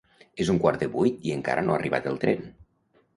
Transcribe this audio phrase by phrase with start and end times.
[0.43, 2.43] És un quart de vuit i encara no ha arribat el tren.